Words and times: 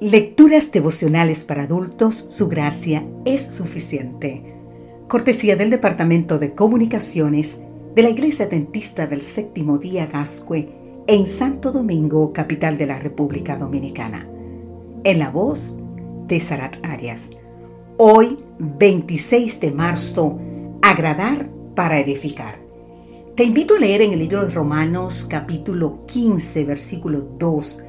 Lecturas 0.00 0.70
devocionales 0.70 1.42
para 1.42 1.64
adultos, 1.64 2.14
su 2.14 2.46
gracia 2.46 3.04
es 3.24 3.42
suficiente. 3.52 4.54
Cortesía 5.08 5.56
del 5.56 5.70
Departamento 5.70 6.38
de 6.38 6.54
Comunicaciones 6.54 7.62
de 7.96 8.02
la 8.04 8.10
Iglesia 8.10 8.46
Dentista 8.46 9.08
del 9.08 9.22
Séptimo 9.22 9.76
Día 9.76 10.06
Gascue 10.06 10.68
en 11.08 11.26
Santo 11.26 11.72
Domingo, 11.72 12.32
capital 12.32 12.78
de 12.78 12.86
la 12.86 13.00
República 13.00 13.56
Dominicana. 13.56 14.28
En 15.02 15.18
la 15.18 15.30
voz 15.30 15.78
de 16.28 16.38
Sarat 16.38 16.76
Arias. 16.84 17.30
Hoy, 17.96 18.38
26 18.60 19.58
de 19.58 19.72
marzo, 19.72 20.38
agradar 20.80 21.50
para 21.74 21.98
edificar. 21.98 22.60
Te 23.34 23.42
invito 23.42 23.74
a 23.74 23.80
leer 23.80 24.02
en 24.02 24.12
el 24.12 24.20
libro 24.20 24.46
de 24.46 24.52
Romanos 24.52 25.26
capítulo 25.28 26.06
15, 26.06 26.64
versículo 26.64 27.20
2 27.36 27.82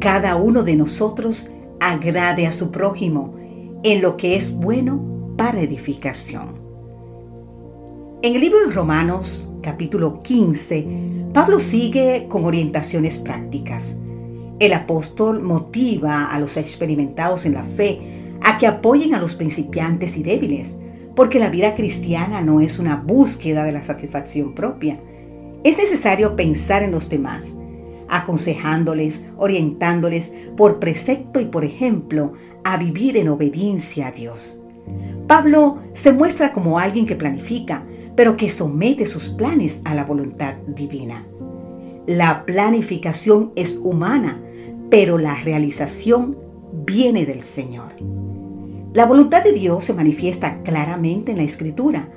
cada 0.00 0.36
uno 0.36 0.62
de 0.62 0.76
nosotros 0.76 1.50
agrade 1.80 2.46
a 2.46 2.52
su 2.52 2.70
prójimo 2.70 3.34
en 3.82 4.00
lo 4.00 4.16
que 4.16 4.36
es 4.36 4.52
bueno 4.52 5.34
para 5.36 5.60
edificación. 5.60 6.62
En 8.22 8.36
el 8.36 8.40
libro 8.40 8.66
de 8.66 8.72
Romanos, 8.72 9.52
capítulo 9.62 10.20
15, 10.20 10.86
Pablo 11.32 11.58
sigue 11.58 12.26
con 12.28 12.44
orientaciones 12.44 13.16
prácticas. 13.16 13.98
El 14.60 14.72
apóstol 14.74 15.42
motiva 15.42 16.26
a 16.26 16.38
los 16.38 16.56
experimentados 16.56 17.46
en 17.46 17.54
la 17.54 17.64
fe 17.64 18.36
a 18.42 18.58
que 18.58 18.68
apoyen 18.68 19.14
a 19.14 19.20
los 19.20 19.34
principiantes 19.34 20.16
y 20.16 20.22
débiles, 20.22 20.78
porque 21.16 21.40
la 21.40 21.50
vida 21.50 21.74
cristiana 21.74 22.40
no 22.40 22.60
es 22.60 22.78
una 22.78 22.96
búsqueda 22.96 23.64
de 23.64 23.72
la 23.72 23.82
satisfacción 23.82 24.54
propia. 24.54 25.00
Es 25.64 25.76
necesario 25.76 26.36
pensar 26.36 26.82
en 26.82 26.92
los 26.92 27.08
demás, 27.08 27.56
aconsejándoles, 28.12 29.24
orientándoles 29.38 30.32
por 30.56 30.78
precepto 30.78 31.40
y 31.40 31.46
por 31.46 31.64
ejemplo 31.64 32.34
a 32.62 32.76
vivir 32.76 33.16
en 33.16 33.28
obediencia 33.28 34.08
a 34.08 34.12
Dios. 34.12 34.62
Pablo 35.26 35.78
se 35.94 36.12
muestra 36.12 36.52
como 36.52 36.78
alguien 36.78 37.06
que 37.06 37.16
planifica, 37.16 37.84
pero 38.14 38.36
que 38.36 38.50
somete 38.50 39.06
sus 39.06 39.30
planes 39.30 39.80
a 39.84 39.94
la 39.94 40.04
voluntad 40.04 40.56
divina. 40.66 41.26
La 42.06 42.44
planificación 42.44 43.52
es 43.56 43.78
humana, 43.82 44.42
pero 44.90 45.16
la 45.16 45.36
realización 45.36 46.36
viene 46.84 47.24
del 47.24 47.42
Señor. 47.42 47.92
La 48.92 49.06
voluntad 49.06 49.42
de 49.42 49.52
Dios 49.52 49.84
se 49.84 49.94
manifiesta 49.94 50.62
claramente 50.62 51.32
en 51.32 51.38
la 51.38 51.44
Escritura. 51.44 52.10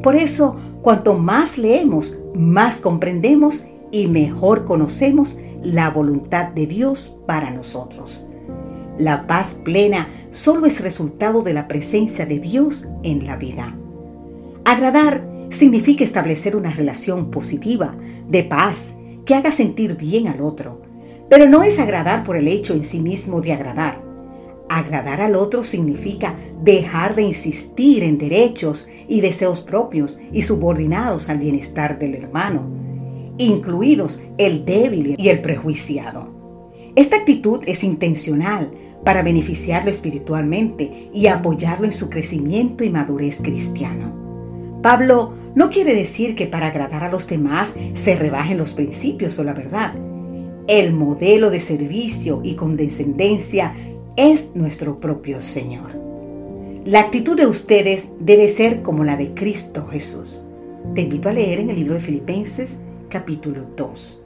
Por 0.00 0.14
eso, 0.14 0.54
cuanto 0.80 1.18
más 1.18 1.58
leemos, 1.58 2.20
más 2.34 2.78
comprendemos 2.78 3.66
y 3.90 4.06
mejor 4.06 4.64
conocemos 4.64 5.38
la 5.62 5.90
voluntad 5.90 6.48
de 6.48 6.66
Dios 6.66 7.20
para 7.26 7.50
nosotros. 7.50 8.26
La 8.98 9.26
paz 9.26 9.56
plena 9.64 10.08
solo 10.30 10.66
es 10.66 10.80
resultado 10.80 11.42
de 11.42 11.54
la 11.54 11.68
presencia 11.68 12.26
de 12.26 12.38
Dios 12.38 12.88
en 13.02 13.26
la 13.26 13.36
vida. 13.36 13.76
Agradar 14.64 15.26
significa 15.50 16.04
establecer 16.04 16.54
una 16.54 16.70
relación 16.70 17.30
positiva, 17.30 17.96
de 18.28 18.44
paz, 18.44 18.94
que 19.24 19.34
haga 19.34 19.52
sentir 19.52 19.96
bien 19.96 20.28
al 20.28 20.42
otro. 20.42 20.82
Pero 21.28 21.48
no 21.48 21.62
es 21.62 21.78
agradar 21.78 22.24
por 22.24 22.36
el 22.36 22.48
hecho 22.48 22.74
en 22.74 22.84
sí 22.84 23.00
mismo 23.00 23.40
de 23.40 23.52
agradar. 23.52 24.02
Agradar 24.68 25.20
al 25.20 25.34
otro 25.34 25.64
significa 25.64 26.34
dejar 26.62 27.14
de 27.14 27.22
insistir 27.22 28.02
en 28.02 28.18
derechos 28.18 28.88
y 29.08 29.20
deseos 29.20 29.60
propios 29.60 30.20
y 30.32 30.42
subordinados 30.42 31.28
al 31.28 31.38
bienestar 31.38 31.98
del 31.98 32.14
hermano 32.14 32.89
incluidos 33.44 34.22
el 34.38 34.64
débil 34.64 35.14
y 35.18 35.28
el 35.28 35.40
prejuiciado. 35.40 36.28
Esta 36.94 37.16
actitud 37.16 37.62
es 37.66 37.82
intencional 37.84 38.70
para 39.04 39.22
beneficiarlo 39.22 39.90
espiritualmente 39.90 41.08
y 41.12 41.28
apoyarlo 41.28 41.86
en 41.86 41.92
su 41.92 42.10
crecimiento 42.10 42.84
y 42.84 42.90
madurez 42.90 43.40
cristiano. 43.42 44.78
Pablo 44.82 45.32
no 45.54 45.70
quiere 45.70 45.94
decir 45.94 46.34
que 46.34 46.46
para 46.46 46.68
agradar 46.68 47.04
a 47.04 47.10
los 47.10 47.26
demás 47.26 47.76
se 47.94 48.14
rebajen 48.14 48.58
los 48.58 48.72
principios 48.72 49.38
o 49.38 49.44
la 49.44 49.54
verdad. 49.54 49.94
El 50.66 50.92
modelo 50.92 51.50
de 51.50 51.60
servicio 51.60 52.40
y 52.44 52.54
condescendencia 52.54 53.74
es 54.16 54.50
nuestro 54.54 55.00
propio 55.00 55.40
Señor. 55.40 55.98
La 56.84 57.00
actitud 57.00 57.36
de 57.36 57.46
ustedes 57.46 58.08
debe 58.20 58.48
ser 58.48 58.82
como 58.82 59.04
la 59.04 59.16
de 59.16 59.34
Cristo 59.34 59.86
Jesús. 59.90 60.42
Te 60.94 61.02
invito 61.02 61.28
a 61.28 61.32
leer 61.32 61.60
en 61.60 61.70
el 61.70 61.76
libro 61.76 61.94
de 61.94 62.00
Filipenses 62.00 62.80
capítulo 63.10 63.66
2. 63.76 64.22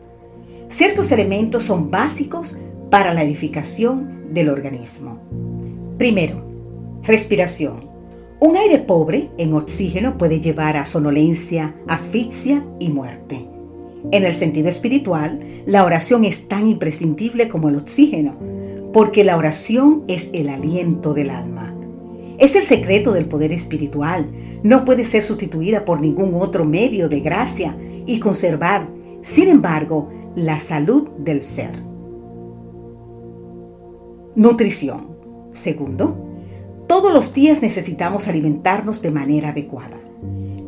Ciertos 0.68 1.10
elementos 1.10 1.64
son 1.64 1.90
básicos 1.90 2.58
para 2.90 3.12
la 3.14 3.24
edificación 3.24 4.32
del 4.32 4.50
organismo. 4.50 5.20
Primero, 5.98 6.44
respiración. 7.02 7.90
Un 8.38 8.56
aire 8.56 8.78
pobre 8.78 9.30
en 9.38 9.54
oxígeno 9.54 10.18
puede 10.18 10.40
llevar 10.40 10.76
a 10.76 10.84
sonolencia, 10.84 11.74
asfixia 11.88 12.64
y 12.78 12.90
muerte. 12.90 13.48
En 14.12 14.24
el 14.24 14.34
sentido 14.34 14.68
espiritual, 14.68 15.40
la 15.64 15.84
oración 15.84 16.24
es 16.24 16.46
tan 16.46 16.68
imprescindible 16.68 17.48
como 17.48 17.70
el 17.70 17.76
oxígeno, 17.76 18.36
porque 18.92 19.24
la 19.24 19.38
oración 19.38 20.04
es 20.08 20.30
el 20.34 20.50
aliento 20.50 21.14
del 21.14 21.30
alma. 21.30 21.74
Es 22.38 22.54
el 22.54 22.64
secreto 22.64 23.12
del 23.12 23.26
poder 23.26 23.52
espiritual. 23.52 24.30
No 24.62 24.84
puede 24.84 25.04
ser 25.04 25.24
sustituida 25.24 25.84
por 25.84 26.00
ningún 26.00 26.34
otro 26.34 26.64
medio 26.64 27.08
de 27.08 27.20
gracia 27.20 27.76
y 28.06 28.20
conservar, 28.20 28.88
sin 29.22 29.48
embargo, 29.48 30.10
la 30.36 30.58
salud 30.58 31.08
del 31.18 31.42
ser. 31.42 31.82
Nutrición. 34.36 35.14
Segundo, 35.52 36.16
todos 36.88 37.12
los 37.12 37.32
días 37.32 37.62
necesitamos 37.62 38.28
alimentarnos 38.28 39.00
de 39.00 39.10
manera 39.10 39.50
adecuada. 39.50 39.96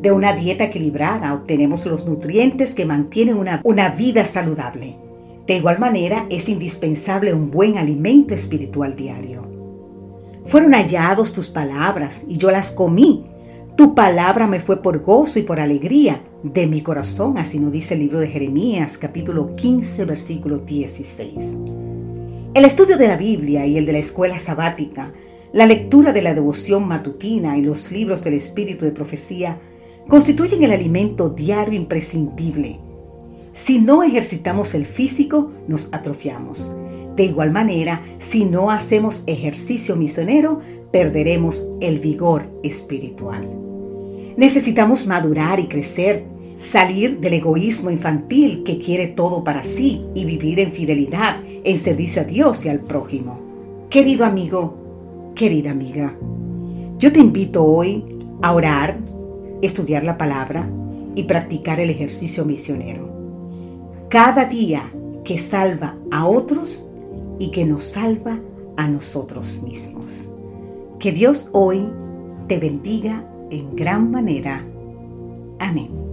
De 0.01 0.13
una 0.13 0.35
dieta 0.35 0.65
equilibrada 0.65 1.35
obtenemos 1.35 1.85
los 1.87 2.07
nutrientes 2.07 2.75
que 2.75 2.87
mantienen 2.87 3.37
una, 3.37 3.61
una 3.65 3.89
vida 3.89 4.25
saludable. 4.25 4.97
De 5.47 5.57
igual 5.57 5.79
manera, 5.79 6.27
es 6.31 6.49
indispensable 6.49 7.35
un 7.35 7.51
buen 7.51 7.77
alimento 7.77 8.35
espiritual 8.35 8.95
diario. 8.95 9.43
Fueron 10.47 10.73
hallados 10.75 11.33
tus 11.33 11.49
palabras 11.49 12.25
y 12.29 12.37
yo 12.37 12.51
las 12.51 12.71
comí. 12.71 13.27
Tu 13.77 13.95
palabra 13.95 14.47
me 14.47 14.59
fue 14.59 14.81
por 14.81 15.03
gozo 15.03 15.39
y 15.39 15.43
por 15.43 15.61
alegría 15.61 16.23
de 16.43 16.67
mi 16.67 16.81
corazón, 16.81 17.37
así 17.37 17.59
nos 17.59 17.73
dice 17.73 17.93
el 17.93 18.01
libro 18.01 18.21
de 18.21 18.29
Jeremías 18.29 18.97
capítulo 18.97 19.55
15 19.55 20.07
versículo 20.07 20.61
16. 20.61 21.35
El 22.55 22.65
estudio 22.65 22.97
de 22.97 23.07
la 23.07 23.19
Biblia 23.19 23.67
y 23.67 23.77
el 23.77 23.85
de 23.85 23.93
la 23.93 23.99
escuela 23.99 24.39
sabática, 24.39 25.13
la 25.53 25.67
lectura 25.67 26.15
de 26.15 26.23
la 26.23 26.33
devoción 26.33 26.89
matutina 26.89 27.59
y 27.59 27.61
los 27.61 27.93
libros 27.93 28.25
del 28.25 28.33
espíritu 28.33 28.87
de 28.87 28.93
profecía 28.93 29.59
constituyen 30.09 30.63
el 30.63 30.73
alimento 30.73 31.29
diario 31.29 31.79
imprescindible. 31.79 32.81
Si 33.53 33.79
no 33.79 34.03
ejercitamos 34.03 34.75
el 34.75 34.87
físico, 34.87 35.53
nos 35.69 35.93
atrofiamos. 35.93 36.75
De 37.15 37.25
igual 37.25 37.51
manera, 37.51 38.03
si 38.17 38.47
no 38.47 38.71
hacemos 38.71 39.23
ejercicio 39.27 39.97
misionero, 39.97 40.61
perderemos 40.93 41.69
el 41.83 41.99
vigor 41.99 42.49
espiritual. 42.63 43.66
Necesitamos 44.37 45.07
madurar 45.07 45.61
y 45.61 45.67
crecer 45.67 46.25
salir 46.59 47.21
del 47.21 47.35
egoísmo 47.35 47.91
infantil 47.91 48.65
que 48.65 48.79
quiere 48.79 49.09
todo 49.09 49.45
para 49.45 49.63
sí 49.63 50.05
y 50.15 50.25
vivir 50.25 50.61
en 50.61 50.73
fidelidad, 50.73 51.41
en 51.65 51.79
servicio 51.79 52.23
a 52.23 52.25
Dios 52.25 52.65
y 52.65 52.69
al 52.69 52.81
prójimo. 52.81 53.39
Querido 53.89 54.25
amigo, 54.25 55.33
querida 55.35 55.71
amiga, 55.71 56.15
yo 56.99 57.13
te 57.13 57.21
invito 57.21 57.65
hoy 57.65 58.05
a 58.43 58.53
orar, 58.53 58.99
estudiar 59.63 60.05
la 60.05 60.19
palabra 60.19 60.69
y 61.15 61.25
practicar 61.25 61.81
el 61.81 61.89
ejercicio 61.89 62.45
misionero. 62.45 63.09
Cada 64.11 64.45
día 64.45 64.93
que 65.25 65.39
salva 65.39 65.97
a 66.11 66.27
otros 66.27 66.87
y 67.39 67.51
que 67.51 67.65
nos 67.65 67.85
salva 67.85 68.39
a 68.77 68.87
nosotros 68.87 69.63
mismos. 69.63 70.29
Que 70.99 71.13
Dios 71.13 71.49
hoy 71.53 71.89
te 72.49 72.59
bendiga 72.59 73.25
en 73.51 73.77
gran 73.77 74.11
manera. 74.11 74.65
Amén. 75.59 76.06